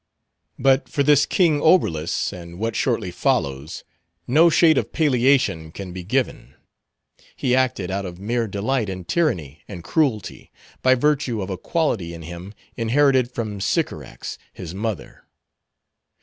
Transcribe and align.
But 0.57 0.89
for 0.89 1.03
this 1.03 1.27
King 1.27 1.61
Oberlus 1.61 2.33
and 2.33 2.57
what 2.57 2.75
shortly 2.75 3.11
follows, 3.11 3.83
no 4.25 4.49
shade 4.49 4.79
of 4.79 4.91
palliation 4.91 5.71
can 5.71 5.93
be 5.93 6.03
given. 6.03 6.55
He 7.35 7.55
acted 7.55 7.91
out 7.91 8.03
of 8.03 8.17
mere 8.17 8.47
delight 8.47 8.89
in 8.89 9.05
tyranny 9.05 9.61
and 9.67 9.83
cruelty, 9.83 10.49
by 10.81 10.95
virtue 10.95 11.39
of 11.39 11.51
a 11.51 11.55
quality 11.59 12.15
in 12.15 12.23
him 12.23 12.55
inherited 12.75 13.29
from 13.31 13.61
Sycorax 13.61 14.39
his 14.51 14.73
mother. 14.73 15.25